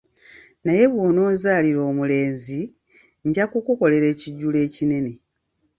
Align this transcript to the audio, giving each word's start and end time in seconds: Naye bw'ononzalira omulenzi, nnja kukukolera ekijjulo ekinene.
Naye 0.63 0.83
bw'ononzalira 0.91 1.79
omulenzi, 1.91 2.59
nnja 3.25 3.45
kukukolera 3.51 4.05
ekijjulo 4.13 4.57
ekinene. 4.67 5.13